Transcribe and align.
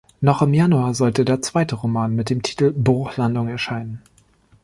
Noch 0.19 0.41
im 0.41 0.55
Januar 0.55 0.95
sollte 0.95 1.25
der 1.25 1.43
zweite 1.43 1.75
Roman 1.75 2.15
mit 2.15 2.31
dem 2.31 2.41
Titel 2.41 2.71
"Bruchlandung" 2.75 3.49
erscheinen. 3.49 4.01